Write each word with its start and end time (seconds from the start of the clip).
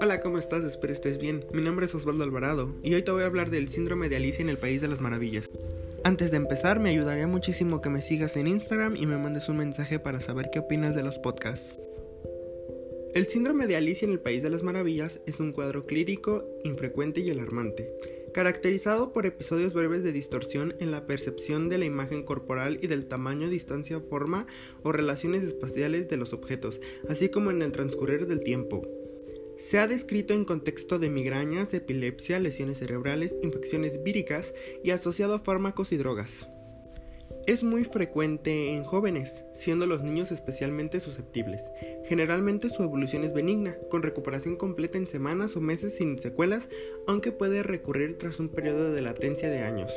Hola, 0.00 0.20
¿cómo 0.22 0.38
estás? 0.38 0.64
Espero 0.64 0.92
estés 0.92 1.18
bien. 1.18 1.44
Mi 1.52 1.62
nombre 1.62 1.86
es 1.86 1.94
Osvaldo 1.94 2.24
Alvarado 2.24 2.74
y 2.82 2.94
hoy 2.94 3.02
te 3.02 3.10
voy 3.10 3.22
a 3.22 3.26
hablar 3.26 3.50
del 3.50 3.68
síndrome 3.68 4.08
de 4.08 4.16
Alicia 4.16 4.42
en 4.42 4.48
el 4.48 4.58
País 4.58 4.80
de 4.80 4.88
las 4.88 5.00
Maravillas. 5.00 5.50
Antes 6.04 6.30
de 6.30 6.36
empezar, 6.36 6.80
me 6.80 6.90
ayudaría 6.90 7.26
muchísimo 7.26 7.80
que 7.80 7.90
me 7.90 8.02
sigas 8.02 8.36
en 8.36 8.48
Instagram 8.48 8.96
y 8.96 9.06
me 9.06 9.16
mandes 9.16 9.48
un 9.48 9.56
mensaje 9.56 9.98
para 9.98 10.20
saber 10.20 10.50
qué 10.52 10.58
opinas 10.58 10.94
de 10.94 11.02
los 11.02 11.18
podcasts. 11.18 11.78
El 13.14 13.26
síndrome 13.26 13.66
de 13.66 13.76
Alicia 13.76 14.06
en 14.06 14.12
el 14.12 14.20
País 14.20 14.42
de 14.42 14.50
las 14.50 14.62
Maravillas 14.62 15.20
es 15.26 15.40
un 15.40 15.52
cuadro 15.52 15.86
clírico, 15.86 16.44
infrecuente 16.64 17.20
y 17.20 17.30
alarmante, 17.30 17.92
caracterizado 18.32 19.12
por 19.12 19.26
episodios 19.26 19.74
breves 19.74 20.02
de 20.02 20.12
distorsión 20.12 20.74
en 20.80 20.90
la 20.90 21.06
percepción 21.06 21.68
de 21.68 21.78
la 21.78 21.84
imagen 21.84 22.22
corporal 22.22 22.78
y 22.82 22.86
del 22.86 23.06
tamaño, 23.06 23.48
distancia, 23.48 24.00
forma 24.00 24.46
o 24.82 24.92
relaciones 24.92 25.42
espaciales 25.42 26.08
de 26.08 26.16
los 26.16 26.32
objetos, 26.32 26.80
así 27.08 27.28
como 27.28 27.50
en 27.50 27.62
el 27.62 27.72
transcurrir 27.72 28.26
del 28.26 28.40
tiempo. 28.40 28.82
Se 29.56 29.78
ha 29.78 29.86
descrito 29.86 30.32
en 30.32 30.44
contexto 30.44 30.98
de 30.98 31.10
migrañas, 31.10 31.74
epilepsia, 31.74 32.40
lesiones 32.40 32.78
cerebrales, 32.78 33.34
infecciones 33.42 34.02
víricas 34.02 34.54
y 34.82 34.90
asociado 34.92 35.34
a 35.34 35.40
fármacos 35.40 35.92
y 35.92 35.96
drogas. 35.96 36.48
Es 37.50 37.64
muy 37.64 37.82
frecuente 37.82 38.74
en 38.74 38.84
jóvenes, 38.84 39.42
siendo 39.54 39.84
los 39.84 40.04
niños 40.04 40.30
especialmente 40.30 41.00
susceptibles. 41.00 41.72
Generalmente 42.04 42.70
su 42.70 42.84
evolución 42.84 43.24
es 43.24 43.34
benigna, 43.34 43.76
con 43.90 44.04
recuperación 44.04 44.54
completa 44.54 44.98
en 44.98 45.08
semanas 45.08 45.56
o 45.56 45.60
meses 45.60 45.96
sin 45.96 46.16
secuelas, 46.16 46.68
aunque 47.08 47.32
puede 47.32 47.64
recurrir 47.64 48.18
tras 48.18 48.38
un 48.38 48.50
periodo 48.50 48.92
de 48.92 49.02
latencia 49.02 49.50
de 49.50 49.64
años. 49.64 49.92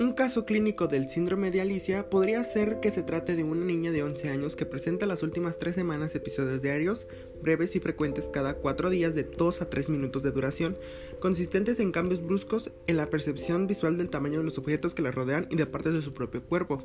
Un 0.00 0.12
caso 0.12 0.44
clínico 0.44 0.88
del 0.88 1.08
síndrome 1.08 1.52
de 1.52 1.60
Alicia 1.60 2.10
podría 2.10 2.42
ser 2.42 2.80
que 2.80 2.90
se 2.90 3.04
trate 3.04 3.36
de 3.36 3.44
una 3.44 3.64
niña 3.64 3.92
de 3.92 4.02
11 4.02 4.28
años 4.28 4.56
que 4.56 4.66
presenta 4.66 5.06
las 5.06 5.22
últimas 5.22 5.56
tres 5.56 5.76
semanas 5.76 6.16
episodios 6.16 6.62
diarios, 6.62 7.06
breves 7.40 7.76
y 7.76 7.80
frecuentes 7.80 8.28
cada 8.28 8.54
cuatro 8.54 8.90
días 8.90 9.14
de 9.14 9.22
2 9.22 9.62
a 9.62 9.70
3 9.70 9.90
minutos 9.90 10.24
de 10.24 10.32
duración, 10.32 10.76
consistentes 11.20 11.78
en 11.78 11.92
cambios 11.92 12.26
bruscos 12.26 12.72
en 12.88 12.96
la 12.96 13.08
percepción 13.08 13.68
visual 13.68 13.96
del 13.96 14.10
tamaño 14.10 14.38
de 14.38 14.44
los 14.44 14.58
objetos 14.58 14.94
que 14.94 15.02
la 15.02 15.12
rodean 15.12 15.46
y 15.48 15.54
de 15.54 15.66
partes 15.66 15.94
de 15.94 16.02
su 16.02 16.12
propio 16.12 16.42
cuerpo. 16.42 16.82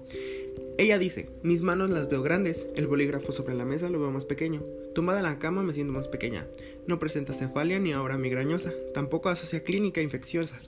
Ella 0.78 1.00
dice, 1.00 1.32
mis 1.42 1.64
manos 1.64 1.90
las 1.90 2.10
veo 2.10 2.22
grandes, 2.22 2.68
el 2.76 2.86
bolígrafo 2.86 3.32
sobre 3.32 3.56
la 3.56 3.66
mesa 3.66 3.90
lo 3.90 4.00
veo 4.00 4.12
más 4.12 4.26
pequeño, 4.26 4.64
tumbada 4.94 5.20
en 5.20 5.26
la 5.26 5.40
cama 5.40 5.64
me 5.64 5.74
siento 5.74 5.94
más 5.94 6.08
pequeña, 6.08 6.48
no 6.86 7.00
presenta 7.00 7.34
cefalia 7.34 7.80
ni 7.80 7.92
ahora 7.92 8.20
migrañosa, 8.20 8.72
tampoco 8.94 9.30
asocia 9.30 9.64
clínica 9.64 10.02
infecciosa. 10.02 10.62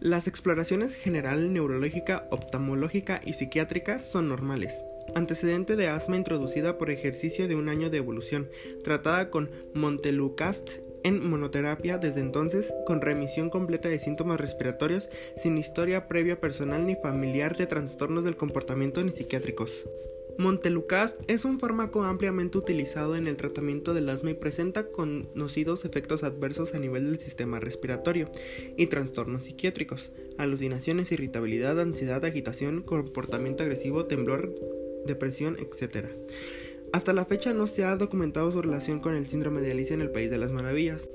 Las 0.00 0.28
exploraciones 0.28 0.94
general, 0.94 1.52
neurológica, 1.52 2.28
oftalmológica 2.30 3.20
y 3.24 3.32
psiquiátrica 3.32 3.98
son 3.98 4.28
normales. 4.28 4.80
Antecedente 5.16 5.74
de 5.74 5.88
asma 5.88 6.16
introducida 6.16 6.78
por 6.78 6.90
ejercicio 6.90 7.48
de 7.48 7.56
un 7.56 7.68
año 7.68 7.90
de 7.90 7.98
evolución, 7.98 8.48
tratada 8.84 9.28
con 9.28 9.50
Montelukast 9.74 10.70
en 11.02 11.28
monoterapia 11.28 11.98
desde 11.98 12.20
entonces, 12.20 12.72
con 12.86 13.00
remisión 13.00 13.50
completa 13.50 13.88
de 13.88 13.98
síntomas 13.98 14.40
respiratorios, 14.40 15.08
sin 15.36 15.58
historia 15.58 16.06
previa 16.06 16.40
personal 16.40 16.86
ni 16.86 16.94
familiar 16.94 17.56
de 17.56 17.66
trastornos 17.66 18.22
del 18.22 18.36
comportamiento 18.36 19.02
ni 19.02 19.10
psiquiátricos. 19.10 19.84
Montelucast 20.36 21.16
es 21.26 21.44
un 21.44 21.58
fármaco 21.58 22.04
ampliamente 22.04 22.58
utilizado 22.58 23.16
en 23.16 23.26
el 23.26 23.36
tratamiento 23.36 23.94
del 23.94 24.08
asma 24.08 24.30
y 24.30 24.34
presenta 24.34 24.88
conocidos 24.88 25.84
efectos 25.84 26.22
adversos 26.22 26.74
a 26.74 26.78
nivel 26.78 27.10
del 27.10 27.18
sistema 27.18 27.58
respiratorio 27.58 28.30
y 28.76 28.86
trastornos 28.86 29.44
psiquiátricos, 29.44 30.12
alucinaciones, 30.36 31.10
irritabilidad, 31.10 31.80
ansiedad, 31.80 32.24
agitación, 32.24 32.82
comportamiento 32.82 33.62
agresivo, 33.62 34.04
temblor, 34.04 34.54
depresión, 35.06 35.56
etc. 35.58 36.08
Hasta 36.92 37.12
la 37.12 37.24
fecha 37.24 37.52
no 37.52 37.66
se 37.66 37.84
ha 37.84 37.96
documentado 37.96 38.52
su 38.52 38.62
relación 38.62 39.00
con 39.00 39.14
el 39.14 39.26
síndrome 39.26 39.60
de 39.60 39.72
Alicia 39.72 39.94
en 39.94 40.02
el 40.02 40.10
País 40.10 40.30
de 40.30 40.38
las 40.38 40.52
Maravillas. 40.52 41.08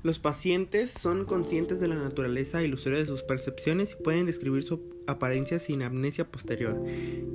Los 0.04 0.20
pacientes 0.20 0.92
son 0.92 1.26
conscientes 1.26 1.80
de 1.80 1.88
la 1.88 1.96
naturaleza 1.96 2.64
ilusoria 2.64 3.00
de 3.00 3.06
sus 3.06 3.24
percepciones 3.24 3.92
y 3.92 4.04
pueden 4.04 4.26
describir 4.26 4.64
su 4.64 4.82
apariencia 5.08 5.60
sin 5.60 5.84
amnesia 5.84 6.26
posterior. 6.26 6.84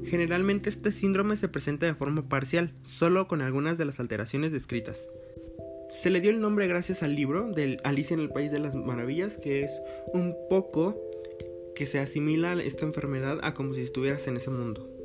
Generalmente 0.04 0.68
este 0.68 0.90
síndrome 0.92 1.36
se 1.36 1.48
presenta 1.48 1.86
de 1.86 1.94
forma 1.94 2.28
parcial, 2.28 2.72
solo 2.84 3.28
con 3.28 3.40
algunas 3.40 3.78
de 3.78 3.84
las 3.84 4.00
alteraciones 4.00 4.52
descritas. 4.52 5.08
Se 5.90 6.10
le 6.10 6.20
dio 6.20 6.30
el 6.30 6.40
nombre 6.40 6.66
gracias 6.66 7.04
al 7.04 7.14
libro 7.14 7.50
de 7.52 7.78
Alicia 7.84 8.14
en 8.14 8.20
el 8.20 8.30
País 8.30 8.50
de 8.50 8.58
las 8.58 8.74
Maravillas, 8.74 9.38
que 9.38 9.62
es 9.62 9.80
un 10.12 10.34
poco 10.50 11.00
que 11.76 11.86
se 11.86 12.00
asimila 12.00 12.54
esta 12.54 12.84
enfermedad 12.84 13.38
a 13.42 13.54
como 13.54 13.74
si 13.74 13.82
estuvieras 13.82 14.26
en 14.26 14.36
ese 14.36 14.50
mundo. 14.50 14.95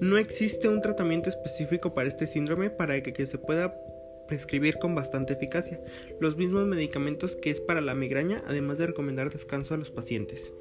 No 0.00 0.16
existe 0.18 0.68
un 0.68 0.80
tratamiento 0.80 1.28
específico 1.28 1.94
para 1.94 2.08
este 2.08 2.26
síndrome 2.26 2.70
para 2.70 3.02
que, 3.02 3.12
que 3.12 3.26
se 3.26 3.38
pueda 3.38 3.74
prescribir 4.28 4.78
con 4.78 4.94
bastante 4.94 5.32
eficacia 5.32 5.80
los 6.20 6.36
mismos 6.36 6.66
medicamentos 6.66 7.34
que 7.34 7.50
es 7.50 7.60
para 7.60 7.80
la 7.80 7.94
migraña, 7.94 8.42
además 8.46 8.78
de 8.78 8.86
recomendar 8.86 9.30
descanso 9.30 9.74
a 9.74 9.78
los 9.78 9.90
pacientes. 9.90 10.52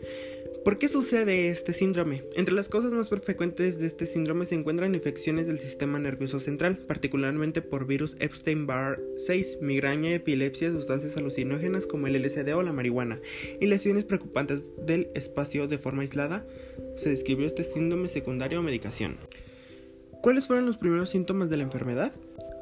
¿Por 0.67 0.79
qué 0.79 0.89
sucede 0.89 1.47
este 1.47 1.71
síndrome? 1.71 2.25
Entre 2.35 2.53
las 2.53 2.67
causas 2.67 2.91
más 2.91 3.07
frecuentes 3.07 3.79
de 3.79 3.87
este 3.87 4.05
síndrome 4.05 4.45
se 4.45 4.55
encuentran 4.55 4.95
infecciones 4.95 5.47
del 5.47 5.59
sistema 5.59 5.97
nervioso 5.97 6.41
central, 6.41 6.77
particularmente 6.79 7.61
por 7.61 7.87
virus 7.87 8.17
Epstein-Barr 8.19 8.99
6, 9.15 9.59
migraña, 9.61 10.13
epilepsia, 10.13 10.69
sustancias 10.69 11.15
alucinógenas 11.15 11.87
como 11.87 12.07
el 12.07 12.21
LSD 12.21 12.53
o 12.53 12.63
la 12.63 12.73
marihuana, 12.73 13.17
y 13.61 13.67
lesiones 13.67 14.03
preocupantes 14.03 14.73
del 14.85 15.07
espacio 15.15 15.69
de 15.69 15.77
forma 15.77 16.01
aislada. 16.01 16.45
Se 16.97 17.07
describió 17.07 17.47
este 17.47 17.63
síndrome 17.63 18.09
secundario 18.09 18.59
o 18.59 18.61
medicación. 18.61 19.15
¿Cuáles 20.21 20.47
fueron 20.47 20.65
los 20.65 20.75
primeros 20.75 21.09
síntomas 21.09 21.49
de 21.49 21.55
la 21.55 21.63
enfermedad? 21.63 22.11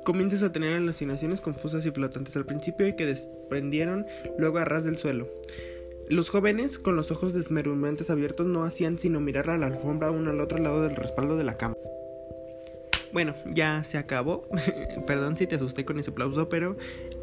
comienzas 0.06 0.44
a 0.44 0.54
tener 0.54 0.78
alucinaciones 0.78 1.42
confusas 1.42 1.84
y 1.88 1.90
flotantes 1.90 2.38
al 2.38 2.46
principio 2.46 2.88
y 2.88 2.96
que 2.96 3.08
desprendieron 3.08 4.06
luego 4.38 4.60
a 4.60 4.66
ras 4.66 4.84
del 4.84 4.98
suelo. 4.98 5.28
Los 6.08 6.30
jóvenes, 6.30 6.78
con 6.78 6.96
los 6.96 7.10
ojos 7.10 7.34
desmerumantes 7.34 8.12
abiertos, 8.12 8.46
no 8.46 8.64
hacían 8.64 9.00
sino 9.00 9.20
mirar 9.20 9.50
a 9.50 9.58
la 9.58 9.68
alfombra 9.68 10.12
uno 10.12 10.30
al 10.30 10.40
otro 10.40 10.60
lado 10.60 10.84
del 10.84 10.96
respaldo 10.96 11.36
de 11.36 11.44
la 11.44 11.58
cama. 11.58 11.76
Bueno, 13.12 13.34
ya 13.48 13.84
se 13.84 13.98
acabó. 13.98 14.48
Perdón 15.08 15.36
si 15.36 15.48
te 15.48 15.56
asusté 15.56 15.84
con 15.84 15.98
ese 15.98 16.12
aplauso, 16.12 16.48
pero 16.48 16.78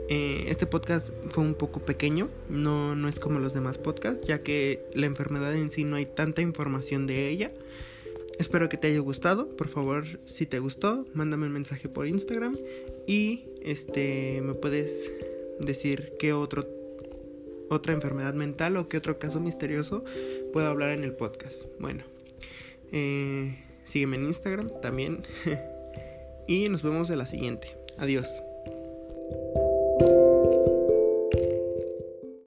eh, 0.09 0.47
este 0.49 0.67
podcast 0.67 1.11
fue 1.29 1.45
un 1.45 1.55
poco 1.55 1.81
pequeño. 1.81 2.29
No, 2.49 2.97
no 2.97 3.09
es 3.09 3.21
como 3.21 3.39
los 3.39 3.55
demás 3.55 3.79
podcasts, 3.79 4.27
ya 4.27 4.43
que 4.43 4.85
la 4.95 5.07
enfermedad 5.07 5.55
en 5.55 5.71
sí 5.71 5.85
no 5.85 5.95
hay 5.95 6.07
tanta 6.07 6.43
información 6.43 7.07
de 7.07 7.29
ella. 7.29 7.53
Espero 8.39 8.69
que 8.69 8.79
te 8.79 8.89
haya 8.89 8.99
gustado. 8.99 9.49
Por 9.57 9.69
favor, 9.69 10.05
si 10.25 10.47
te 10.47 10.59
gustó, 10.59 11.07
mándame 11.15 11.47
un 11.47 11.53
mensaje 11.53 11.89
por 11.89 12.09
Instagram 12.09 12.57
y 13.07 13.45
este 13.63 14.41
me 14.43 14.55
puedes 14.55 15.13
decir 15.61 16.15
qué 16.19 16.33
otro 16.33 16.82
otra 17.71 17.93
enfermedad 17.93 18.35
mental 18.35 18.77
o 18.77 18.89
qué 18.89 18.99
otro 18.99 19.19
caso 19.19 19.41
misterioso 19.41 20.05
puedo 20.53 20.69
hablar 20.69 20.91
en 20.91 21.05
el 21.05 21.15
podcast. 21.15 21.65
Bueno, 21.79 22.05
eh, 22.93 23.65
sígueme 23.85 24.17
en 24.17 24.25
Instagram 24.25 24.71
también 24.81 25.23
y 26.47 26.69
nos 26.69 26.83
vemos 26.83 27.11
en 27.11 27.19
la 27.19 27.27
siguiente. 27.27 27.77
Adiós. 27.99 28.43